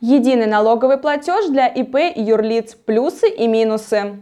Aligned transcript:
Единый 0.00 0.46
налоговый 0.46 0.98
платеж 0.98 1.46
для 1.48 1.68
ИП 1.68 1.96
и 2.14 2.20
юрлиц. 2.20 2.74
Плюсы 2.74 3.30
и 3.30 3.46
минусы. 3.46 4.20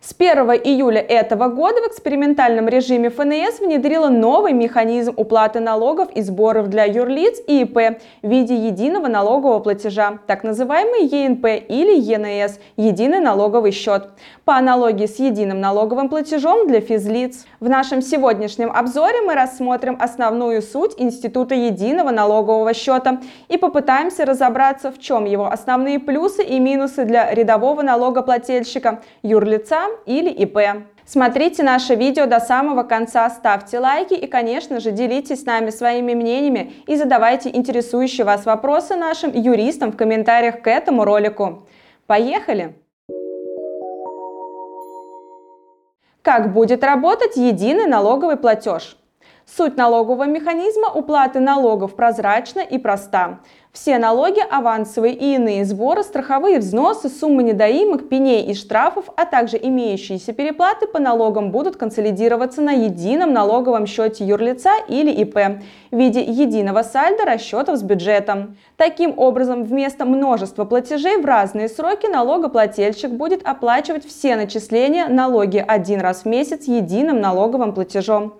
С 0.00 0.14
1 0.18 0.36
июля 0.64 1.00
этого 1.00 1.48
года 1.48 1.80
в 1.80 1.88
экспериментальном 1.88 2.68
режиме 2.68 3.08
ФНС 3.08 3.60
внедрила 3.60 4.08
новый 4.08 4.52
механизм 4.52 5.14
уплаты 5.16 5.60
налогов 5.60 6.08
и 6.14 6.20
сборов 6.20 6.68
для 6.68 6.84
юрлиц 6.84 7.40
и 7.46 7.62
ИП 7.62 7.98
в 8.22 8.28
виде 8.28 8.54
единого 8.54 9.08
налогового 9.08 9.60
платежа, 9.60 10.18
так 10.26 10.44
называемый 10.44 11.06
ЕНП 11.06 11.46
или 11.68 11.98
ЕНС– 11.98 12.58
единый 12.76 13.20
налоговый 13.20 13.72
счет, 13.72 14.08
по 14.44 14.56
аналогии 14.56 15.06
с 15.06 15.18
единым 15.18 15.60
налоговым 15.60 16.08
платежом 16.08 16.66
для 16.66 16.80
физлиц. 16.80 17.46
В 17.60 17.68
нашем 17.68 18.02
сегодняшнем 18.02 18.70
обзоре 18.70 19.22
мы 19.22 19.34
рассмотрим 19.34 19.96
основную 19.98 20.60
суть 20.60 20.92
института 20.98 21.54
единого 21.54 22.10
налогового 22.10 22.74
счета 22.74 23.20
и 23.48 23.56
попытаемся 23.56 24.26
разобраться, 24.26 24.92
в 24.92 24.98
чем 24.98 25.24
его 25.24 25.46
основные 25.46 25.98
плюсы 25.98 26.42
и 26.42 26.60
минусы 26.60 27.04
для 27.04 27.32
рядового 27.32 27.82
налогоплательщика, 27.82 29.00
юрлица 29.22 29.73
или 30.06 30.30
ИП. 30.30 30.58
Смотрите 31.06 31.62
наше 31.62 31.94
видео 31.94 32.26
до 32.26 32.40
самого 32.40 32.82
конца, 32.82 33.28
ставьте 33.28 33.78
лайки 33.78 34.14
и, 34.14 34.26
конечно 34.26 34.80
же, 34.80 34.90
делитесь 34.90 35.42
с 35.42 35.44
нами 35.44 35.70
своими 35.70 36.14
мнениями 36.14 36.72
и 36.86 36.96
задавайте 36.96 37.50
интересующие 37.50 38.24
вас 38.24 38.46
вопросы 38.46 38.96
нашим 38.96 39.30
юристам 39.32 39.92
в 39.92 39.96
комментариях 39.96 40.62
к 40.62 40.66
этому 40.66 41.04
ролику. 41.04 41.66
Поехали! 42.06 42.74
Как 46.22 46.54
будет 46.54 46.82
работать 46.82 47.36
единый 47.36 47.86
налоговый 47.86 48.36
платеж? 48.36 48.96
Суть 49.44 49.76
налогового 49.76 50.24
механизма 50.24 50.88
уплаты 50.88 51.38
налогов 51.38 51.96
прозрачна 51.96 52.60
и 52.60 52.78
проста. 52.78 53.40
Все 53.74 53.98
налоги, 53.98 54.38
авансовые 54.38 55.14
и 55.14 55.34
иные 55.34 55.64
сборы, 55.64 56.04
страховые 56.04 56.60
взносы, 56.60 57.08
суммы 57.08 57.42
недоимок, 57.42 58.08
пеней 58.08 58.44
и 58.44 58.54
штрафов, 58.54 59.06
а 59.16 59.26
также 59.26 59.56
имеющиеся 59.60 60.32
переплаты 60.32 60.86
по 60.86 61.00
налогам 61.00 61.50
будут 61.50 61.74
консолидироваться 61.76 62.62
на 62.62 62.70
едином 62.70 63.32
налоговом 63.32 63.88
счете 63.88 64.24
юрлица 64.24 64.70
или 64.86 65.10
ИП 65.10 65.60
в 65.90 65.96
виде 65.96 66.20
единого 66.20 66.84
сальда 66.84 67.24
расчетов 67.24 67.76
с 67.76 67.82
бюджетом. 67.82 68.56
Таким 68.76 69.18
образом, 69.18 69.64
вместо 69.64 70.04
множества 70.04 70.64
платежей 70.64 71.16
в 71.16 71.24
разные 71.24 71.68
сроки 71.68 72.06
налогоплательщик 72.06 73.10
будет 73.10 73.44
оплачивать 73.44 74.06
все 74.06 74.36
начисления 74.36 75.08
налоги 75.08 75.64
один 75.66 76.00
раз 76.00 76.22
в 76.22 76.26
месяц 76.26 76.68
единым 76.68 77.20
налоговым 77.20 77.74
платежом. 77.74 78.34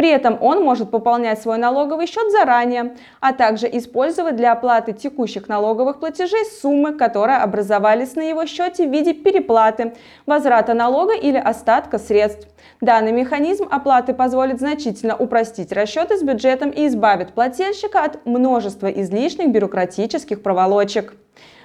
При 0.00 0.08
этом 0.08 0.38
он 0.40 0.64
может 0.64 0.90
пополнять 0.90 1.42
свой 1.42 1.58
налоговый 1.58 2.06
счет 2.06 2.32
заранее, 2.32 2.96
а 3.20 3.34
также 3.34 3.68
использовать 3.70 4.34
для 4.34 4.52
оплаты 4.52 4.79
текущих 4.80 5.48
налоговых 5.48 6.00
платежей 6.00 6.44
суммы, 6.44 6.94
которые 6.94 7.38
образовались 7.38 8.16
на 8.16 8.22
его 8.22 8.46
счете 8.46 8.86
в 8.86 8.90
виде 8.90 9.12
переплаты, 9.12 9.94
возврата 10.26 10.74
налога 10.74 11.14
или 11.14 11.36
остатка 11.36 11.98
средств. 11.98 12.48
Данный 12.80 13.12
механизм 13.12 13.68
оплаты 13.70 14.14
позволит 14.14 14.58
значительно 14.58 15.16
упростить 15.16 15.72
расчеты 15.72 16.16
с 16.16 16.22
бюджетом 16.22 16.70
и 16.70 16.86
избавит 16.86 17.32
плательщика 17.32 18.02
от 18.02 18.24
множества 18.26 18.86
излишних 18.88 19.50
бюрократических 19.50 20.42
проволочек. 20.42 21.14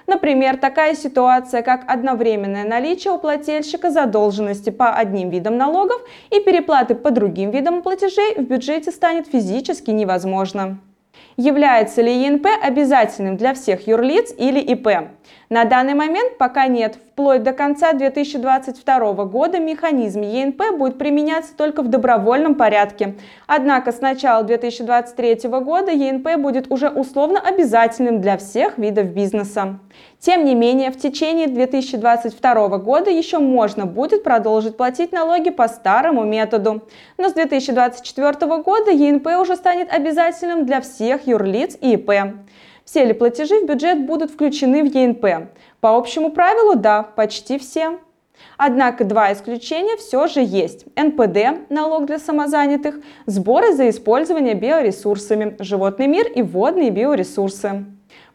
Например, 0.06 0.56
такая 0.56 0.94
ситуация, 0.94 1.62
как 1.62 1.84
одновременное 1.90 2.64
наличие 2.64 3.12
у 3.12 3.18
плательщика 3.18 3.90
задолженности 3.90 4.70
по 4.70 4.94
одним 4.94 5.30
видам 5.30 5.56
налогов 5.56 6.00
и 6.30 6.40
переплаты 6.40 6.94
по 6.94 7.10
другим 7.10 7.50
видам 7.50 7.82
платежей 7.82 8.36
в 8.36 8.42
бюджете 8.42 8.92
станет 8.92 9.26
физически 9.26 9.90
невозможно. 9.90 10.78
Является 11.38 12.00
ли 12.00 12.24
ЕНП 12.24 12.46
обязательным 12.62 13.36
для 13.36 13.52
всех 13.52 13.86
юрлиц 13.86 14.32
или 14.38 14.58
ИП? 14.58 14.88
На 15.50 15.64
данный 15.64 15.92
момент 15.92 16.38
пока 16.38 16.66
нет. 16.66 16.96
Вплоть 17.12 17.42
до 17.42 17.52
конца 17.52 17.92
2022 17.92 19.24
года 19.26 19.58
механизм 19.58 20.22
ЕНП 20.22 20.62
будет 20.78 20.96
применяться 20.96 21.54
только 21.54 21.82
в 21.82 21.88
добровольном 21.88 22.54
порядке. 22.54 23.16
Однако 23.46 23.92
с 23.92 24.00
начала 24.00 24.44
2023 24.44 25.50
года 25.60 25.92
ЕНП 25.92 26.36
будет 26.38 26.72
уже 26.72 26.88
условно 26.88 27.38
обязательным 27.38 28.22
для 28.22 28.38
всех 28.38 28.78
видов 28.78 29.08
бизнеса. 29.08 29.78
Тем 30.18 30.44
не 30.44 30.54
менее, 30.54 30.90
в 30.90 30.98
течение 30.98 31.46
2022 31.46 32.78
года 32.78 33.10
еще 33.10 33.38
можно 33.38 33.86
будет 33.86 34.22
продолжить 34.22 34.76
платить 34.76 35.12
налоги 35.12 35.50
по 35.50 35.68
старому 35.68 36.24
методу. 36.24 36.82
Но 37.18 37.28
с 37.28 37.34
2024 37.34 38.32
года 38.62 38.90
ЕНП 38.90 39.26
уже 39.40 39.56
станет 39.56 39.92
обязательным 39.92 40.64
для 40.64 40.80
всех 40.80 41.26
юрлиц 41.26 41.76
и 41.80 41.92
ИП. 41.92 42.10
Все 42.84 43.04
ли 43.04 43.12
платежи 43.12 43.60
в 43.60 43.66
бюджет 43.66 44.06
будут 44.06 44.30
включены 44.30 44.82
в 44.82 44.94
ЕНП? 44.94 45.50
По 45.80 45.96
общему 45.96 46.30
правилу, 46.30 46.76
да, 46.76 47.02
почти 47.02 47.58
все. 47.58 47.98
Однако 48.56 49.04
два 49.04 49.32
исключения 49.32 49.96
все 49.96 50.26
же 50.26 50.40
есть. 50.40 50.86
НПД– 50.96 51.68
налог 51.68 52.06
для 52.06 52.18
самозанятых, 52.18 53.00
сборы 53.26 53.72
за 53.74 53.88
использование 53.90 54.54
биоресурсами, 54.54 55.56
животный 55.58 56.06
мир 56.06 56.26
и 56.26 56.42
водные 56.42 56.90
биоресурсы. 56.90 57.86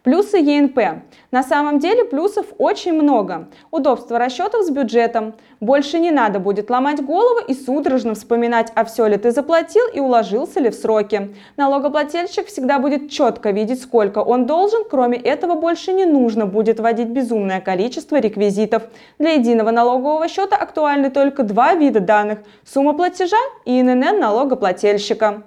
Плюсы 0.04 0.38
ЕНП. 0.38 1.04
На 1.30 1.44
самом 1.44 1.78
деле 1.78 2.04
плюсов 2.06 2.48
очень 2.58 2.94
много. 2.94 3.50
Удобство 3.70 4.18
расчетов 4.18 4.66
с 4.66 4.72
бюджетом. 4.72 5.36
Больше 5.60 6.00
не 6.00 6.10
надо 6.10 6.40
будет 6.40 6.72
ломать 6.72 7.06
голову 7.06 7.40
и 7.48 7.54
судорожно 7.54 8.16
вспоминать, 8.16 8.72
а 8.74 8.84
все 8.84 9.06
ли 9.06 9.18
ты 9.18 9.30
заплатил 9.30 9.84
и 9.94 10.00
уложился 10.00 10.60
ли 10.60 10.72
в 10.72 10.74
сроки. 10.74 11.36
Налогоплательщик 11.56 12.48
всегда 12.48 12.80
будет 12.80 13.12
четко 13.12 13.52
видеть, 13.52 13.84
сколько 13.84 14.24
он 14.24 14.48
должен. 14.48 14.86
Кроме 14.90 15.20
этого, 15.20 15.54
больше 15.54 15.94
не 15.94 16.06
нужно 16.06 16.48
будет 16.48 16.80
вводить 16.80 17.10
безумное 17.10 17.62
количество 17.62 18.20
реквизитов. 18.20 18.82
Для 19.20 19.34
единого 19.34 19.70
налогового 19.70 20.28
счета 20.28 20.56
актуальны 20.56 21.12
только 21.12 21.44
два 21.44 21.76
вида 21.76 22.00
данных– 22.00 22.40
сумма 22.66 22.94
платежа 22.94 23.38
и 23.66 23.80
ИНН 23.80 24.20
налогоплательщика. 24.20 25.44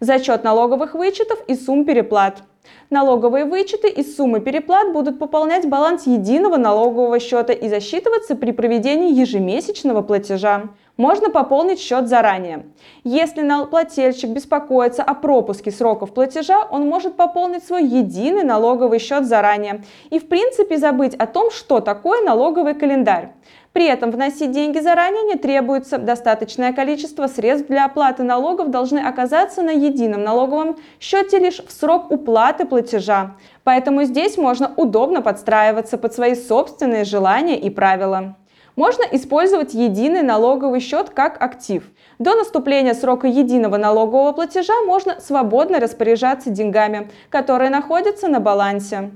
Зачет 0.00 0.42
налоговых 0.42 0.94
вычетов 0.94 1.38
и 1.46 1.54
сумм 1.54 1.84
переплат– 1.84 2.42
Налоговые 2.90 3.44
вычеты 3.44 3.88
из 3.88 4.16
суммы 4.16 4.40
переплат 4.40 4.92
будут 4.92 5.18
пополнять 5.18 5.68
баланс 5.68 6.06
единого 6.06 6.56
налогового 6.56 7.18
счета 7.18 7.52
и 7.52 7.68
засчитываться 7.68 8.36
при 8.36 8.52
проведении 8.52 9.18
ежемесячного 9.18 10.02
платежа. 10.02 10.64
Можно 10.96 11.30
пополнить 11.30 11.80
счет 11.80 12.08
заранее. 12.08 12.66
Если 13.02 13.40
налоплательщик 13.40 14.30
беспокоится 14.30 15.02
о 15.02 15.14
пропуске 15.14 15.72
сроков 15.72 16.14
платежа, 16.14 16.64
он 16.70 16.88
может 16.88 17.16
пополнить 17.16 17.64
свой 17.64 17.84
единый 17.84 18.44
налоговый 18.44 19.00
счет 19.00 19.26
заранее 19.26 19.82
и 20.10 20.20
в 20.20 20.28
принципе 20.28 20.78
забыть 20.78 21.14
о 21.14 21.26
том, 21.26 21.50
что 21.50 21.80
такое 21.80 22.22
налоговый 22.22 22.74
календарь. 22.74 23.32
При 23.74 23.86
этом 23.86 24.12
вносить 24.12 24.52
деньги 24.52 24.78
заранее 24.78 25.24
не 25.24 25.34
требуется. 25.34 25.98
Достаточное 25.98 26.72
количество 26.72 27.26
средств 27.26 27.66
для 27.66 27.86
оплаты 27.86 28.22
налогов 28.22 28.70
должны 28.70 29.00
оказаться 29.00 29.62
на 29.62 29.72
едином 29.72 30.22
налоговом 30.22 30.76
счете 31.00 31.40
лишь 31.40 31.58
в 31.58 31.72
срок 31.72 32.12
уплаты 32.12 32.66
платежа. 32.66 33.32
Поэтому 33.64 34.04
здесь 34.04 34.38
можно 34.38 34.72
удобно 34.76 35.22
подстраиваться 35.22 35.98
под 35.98 36.14
свои 36.14 36.36
собственные 36.36 37.04
желания 37.04 37.58
и 37.58 37.68
правила. 37.68 38.36
Можно 38.76 39.02
использовать 39.10 39.74
единый 39.74 40.22
налоговый 40.22 40.78
счет 40.78 41.10
как 41.10 41.42
актив. 41.42 41.82
До 42.20 42.36
наступления 42.36 42.94
срока 42.94 43.26
единого 43.26 43.76
налогового 43.76 44.30
платежа 44.30 44.82
можно 44.86 45.18
свободно 45.20 45.80
распоряжаться 45.80 46.50
деньгами, 46.50 47.10
которые 47.28 47.70
находятся 47.70 48.28
на 48.28 48.38
балансе. 48.38 49.10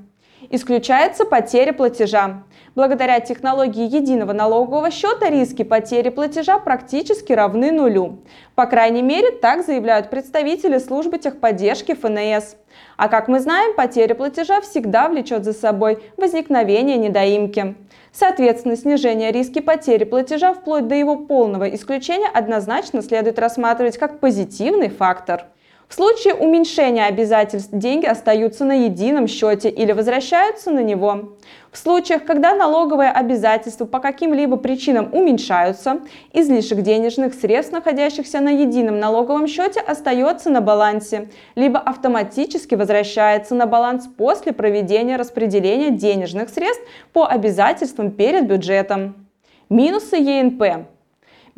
Исключается 0.50 1.24
потеря 1.24 1.72
платежа. 1.72 2.44
Благодаря 2.76 3.18
технологии 3.18 3.84
единого 3.84 4.32
налогового 4.32 4.90
счета 4.90 5.28
риски 5.30 5.64
потери 5.64 6.10
платежа 6.10 6.58
практически 6.58 7.32
равны 7.32 7.72
нулю. 7.72 8.20
По 8.54 8.66
крайней 8.66 9.02
мере, 9.02 9.32
так 9.32 9.66
заявляют 9.66 10.10
представители 10.10 10.78
службы 10.78 11.18
техподдержки 11.18 11.94
ФНС. 11.94 12.56
А 12.96 13.08
как 13.08 13.26
мы 13.26 13.40
знаем, 13.40 13.74
потеря 13.74 14.14
платежа 14.14 14.60
всегда 14.60 15.08
влечет 15.08 15.44
за 15.44 15.52
собой 15.52 15.98
возникновение 16.16 16.96
недоимки. 16.96 17.74
Соответственно, 18.12 18.76
снижение 18.76 19.32
риски 19.32 19.60
потери 19.60 20.04
платежа 20.04 20.54
вплоть 20.54 20.86
до 20.86 20.94
его 20.94 21.16
полного 21.16 21.68
исключения 21.74 22.28
однозначно 22.32 23.02
следует 23.02 23.38
рассматривать 23.38 23.98
как 23.98 24.20
позитивный 24.20 24.88
фактор. 24.88 25.46
В 25.88 25.94
случае 25.94 26.34
уменьшения 26.34 27.06
обязательств 27.06 27.70
деньги 27.72 28.04
остаются 28.04 28.66
на 28.66 28.84
едином 28.84 29.26
счете 29.26 29.70
или 29.70 29.92
возвращаются 29.92 30.70
на 30.70 30.80
него. 30.80 31.38
В 31.72 31.78
случаях, 31.78 32.26
когда 32.26 32.54
налоговые 32.54 33.10
обязательства 33.10 33.86
по 33.86 33.98
каким-либо 33.98 34.58
причинам 34.58 35.08
уменьшаются, 35.14 36.00
излишек 36.34 36.82
денежных 36.82 37.32
средств, 37.32 37.72
находящихся 37.72 38.40
на 38.40 38.50
едином 38.50 38.98
налоговом 38.98 39.46
счете, 39.46 39.80
остается 39.80 40.50
на 40.50 40.60
балансе, 40.60 41.30
либо 41.54 41.78
автоматически 41.78 42.74
возвращается 42.74 43.54
на 43.54 43.64
баланс 43.64 44.06
после 44.06 44.52
проведения 44.52 45.16
распределения 45.16 45.90
денежных 45.90 46.50
средств 46.50 46.84
по 47.14 47.26
обязательствам 47.26 48.10
перед 48.10 48.46
бюджетом. 48.46 49.26
Минусы 49.70 50.16
ЕНП. 50.16 50.86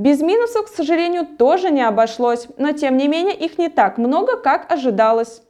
Без 0.00 0.22
минусов, 0.22 0.64
к 0.64 0.74
сожалению, 0.74 1.26
тоже 1.26 1.70
не 1.70 1.82
обошлось, 1.82 2.48
но 2.56 2.72
тем 2.72 2.96
не 2.96 3.06
менее 3.06 3.34
их 3.34 3.58
не 3.58 3.68
так 3.68 3.98
много, 3.98 4.38
как 4.38 4.72
ожидалось. 4.72 5.42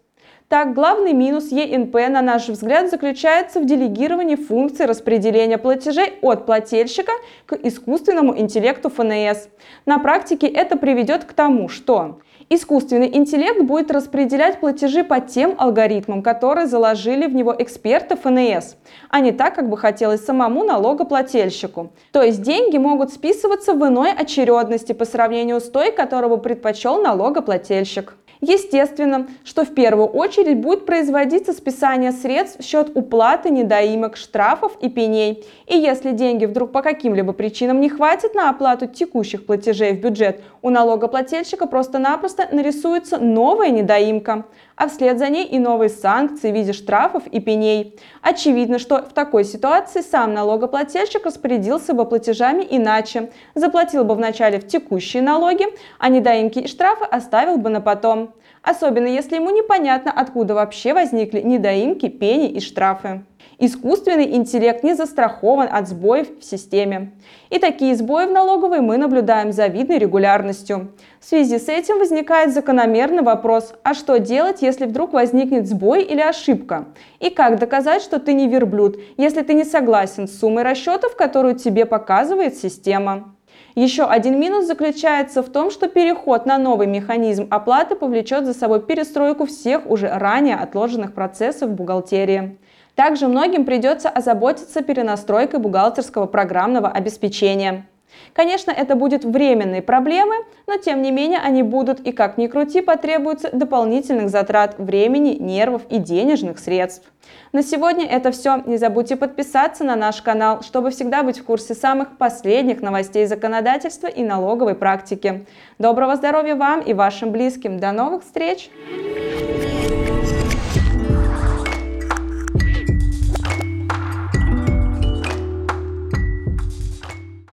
Так, 0.49 0.75
главный 0.75 1.13
минус 1.13 1.53
ЕНП, 1.53 1.95
на 2.09 2.21
наш 2.21 2.49
взгляд, 2.49 2.91
заключается 2.91 3.61
в 3.61 3.65
делегировании 3.65 4.35
функции 4.35 4.87
распределения 4.87 5.57
платежей 5.57 6.19
от 6.21 6.47
плательщика 6.47 7.13
к 7.47 7.53
искусственному 7.63 8.37
интеллекту 8.37 8.91
ФНС. 8.91 9.47
На 9.87 10.01
практике 10.01 10.49
это 10.49 10.77
приведет 10.77 11.23
к 11.23 11.33
тому, 11.33 11.69
что 11.69 12.19
Искусственный 12.53 13.17
интеллект 13.17 13.63
будет 13.63 13.93
распределять 13.93 14.59
платежи 14.59 15.05
по 15.05 15.21
тем 15.21 15.55
алгоритмам, 15.57 16.21
которые 16.21 16.67
заложили 16.67 17.29
в 17.29 17.33
него 17.33 17.55
эксперты 17.57 18.17
ФНС, 18.17 18.75
а 19.09 19.21
не 19.21 19.31
так, 19.31 19.55
как 19.55 19.71
бы 19.71 19.79
хотелось 19.79 20.25
самому 20.25 20.65
налогоплательщику. 20.65 21.93
То 22.11 22.23
есть 22.23 22.43
деньги 22.43 22.77
могут 22.77 23.13
списываться 23.13 23.75
в 23.75 23.87
иной 23.87 24.11
очередности 24.11 24.93
по 24.93 25.05
сравнению 25.05 25.61
с 25.61 25.71
той, 25.71 25.93
которого 25.93 26.39
предпочел 26.39 27.01
налогоплательщик. 27.01 28.15
Естественно, 28.41 29.29
что 29.45 29.65
в 29.65 29.75
первую 29.75 30.07
очередь 30.07 30.59
будет 30.59 30.87
производиться 30.87 31.53
списание 31.53 32.11
средств 32.11 32.61
в 32.61 32.65
счет 32.65 32.91
уплаты 32.95 33.51
недоимок, 33.51 34.17
штрафов 34.17 34.79
и 34.81 34.89
пеней. 34.89 35.45
И 35.67 35.77
если 35.77 36.13
деньги 36.13 36.47
вдруг 36.47 36.73
по 36.73 36.81
каким-либо 36.81 37.35
причинам 37.35 37.81
не 37.81 37.91
хватит 37.91 38.35
на 38.35 38.49
оплату 38.49 38.87
текущих 38.87 39.45
платежей 39.45 39.93
в 39.93 40.01
бюджет, 40.01 40.41
у 40.63 40.71
налогоплательщика 40.71 41.67
просто-напросто 41.67 42.49
нарисуется 42.51 43.19
новая 43.19 43.71
недоимка 43.71 44.47
а 44.81 44.89
вслед 44.89 45.19
за 45.19 45.29
ней 45.29 45.45
и 45.45 45.59
новые 45.59 45.91
санкции 45.91 46.51
в 46.51 46.55
виде 46.55 46.73
штрафов 46.73 47.27
и 47.27 47.39
пеней. 47.39 47.99
Очевидно, 48.23 48.79
что 48.79 49.03
в 49.03 49.13
такой 49.13 49.45
ситуации 49.45 50.01
сам 50.01 50.33
налогоплательщик 50.33 51.27
распорядился 51.27 51.93
бы 51.93 52.07
платежами 52.07 52.67
иначе, 52.71 53.31
заплатил 53.55 54.05
бы 54.05 54.15
вначале 54.15 54.59
в 54.59 54.67
текущие 54.67 55.23
налоги, 55.23 55.67
а 55.99 56.09
недоимки 56.09 56.61
и 56.61 56.67
штрафы 56.67 57.05
оставил 57.05 57.59
бы 57.59 57.69
на 57.69 57.83
потом. 57.83 58.30
Особенно 58.63 59.07
если 59.07 59.37
ему 59.37 59.51
непонятно, 59.51 60.13
откуда 60.13 60.55
вообще 60.55 60.93
возникли 60.93 61.41
недоимки, 61.41 62.09
пени 62.09 62.49
и 62.49 62.61
штрафы. 62.61 63.23
Искусственный 63.59 64.37
интеллект 64.37 64.83
не 64.83 64.95
застрахован 64.95 65.69
от 65.71 65.87
сбоев 65.87 66.39
в 66.39 66.45
системе. 66.45 67.13
И 67.51 67.59
такие 67.59 67.95
сбои 67.95 68.27
в 68.27 68.33
налоговой 68.33 68.81
мы 68.81 68.97
наблюдаем 68.97 69.53
завидной 69.53 69.99
регулярностью. 69.99 70.93
В 71.21 71.27
связи 71.27 71.59
с 71.59 71.69
этим 71.69 71.99
возникает 71.99 72.55
закономерный 72.55 73.23
вопрос, 73.23 73.75
а 73.83 73.93
что 73.93 74.19
делать, 74.19 74.63
если 74.63 74.87
вдруг 74.87 75.13
возникнет 75.13 75.69
сбой 75.69 76.03
или 76.03 76.21
ошибка? 76.21 76.87
И 77.19 77.29
как 77.29 77.59
доказать, 77.59 78.01
что 78.03 78.19
ты 78.19 78.33
не 78.33 78.49
верблюд, 78.49 78.99
если 79.19 79.43
ты 79.43 79.53
не 79.53 79.65
согласен 79.65 80.27
с 80.27 80.39
суммой 80.39 80.63
расчетов, 80.63 81.15
которую 81.15 81.55
тебе 81.55 81.85
показывает 81.85 82.57
система? 82.57 83.35
Еще 83.75 84.05
один 84.05 84.39
минус 84.41 84.67
заключается 84.67 85.43
в 85.43 85.49
том, 85.49 85.71
что 85.71 85.89
переход 85.89 86.45
на 86.47 86.59
новый 86.59 86.87
механизм 86.87 87.47
оплаты 87.51 87.95
повлечет 87.95 88.45
за 88.45 88.55
собой 88.55 88.81
перестройку 88.81 89.47
всех 89.47 89.89
уже 89.89 90.09
ранее 90.09 90.57
отложенных 90.57 91.15
процессов 91.15 91.71
в 91.71 91.75
бухгалтерии. 91.75 92.59
Также 92.97 93.29
многим 93.29 93.65
придется 93.65 94.09
озаботиться 94.09 94.83
перенастройкой 94.83 95.61
бухгалтерского 95.61 96.27
программного 96.27 96.89
обеспечения. 96.89 97.87
Конечно, 98.33 98.71
это 98.71 98.95
будут 98.95 99.25
временные 99.25 99.83
проблемы, 99.83 100.35
но 100.67 100.77
тем 100.77 101.03
не 101.03 101.11
менее 101.11 101.41
они 101.41 101.63
будут 101.63 102.01
и 102.01 102.13
как 102.13 102.39
ни 102.39 102.47
крути 102.47 102.81
потребуются 102.81 103.51
дополнительных 103.53 104.29
затрат 104.29 104.77
времени, 104.79 105.37
нервов 105.39 105.83
и 105.91 105.99
денежных 105.99 106.59
средств. 106.59 107.11
На 107.53 107.63
сегодня 107.63 108.07
это 108.07 108.31
все. 108.31 108.63
Не 108.67 108.77
забудьте 108.77 109.17
подписаться 109.17 109.85
на 109.85 109.97
наш 109.97 110.23
канал, 110.23 110.63
чтобы 110.63 110.91
всегда 110.91 111.23
быть 111.23 111.39
в 111.39 111.45
курсе 111.45 111.75
самых 111.75 112.17
последних 112.17 112.81
новостей 112.81 113.27
законодательства 113.27 114.07
и 114.07 114.23
налоговой 114.23 114.75
практики. 114.75 115.47
Доброго 115.79 116.17
здоровья 116.17 116.55
вам 116.55 116.81
и 116.81 116.95
вашим 116.95 117.31
близким. 117.31 117.79
До 117.79 117.93
новых 117.93 118.23
встреч! 118.23 118.71